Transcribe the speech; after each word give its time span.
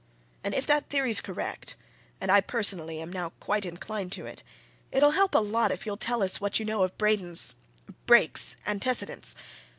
And 0.43 0.55
if 0.55 0.65
that 0.65 0.89
theory's 0.89 1.21
correct 1.21 1.75
and 2.19 2.31
I, 2.31 2.41
personally, 2.41 2.99
am 3.01 3.13
now 3.13 3.33
quite 3.39 3.67
inclined 3.67 4.11
to 4.13 4.25
it 4.25 4.41
it'll 4.91 5.11
help 5.11 5.35
a 5.35 5.37
lot 5.37 5.71
if 5.71 5.85
you'll 5.85 5.95
tell 5.95 6.23
us 6.23 6.41
what 6.41 6.57
you 6.57 6.65
know 6.65 6.81
of 6.81 6.97
Braden's 6.97 7.53
Brake's 8.07 8.55
antecedents. 8.65 9.35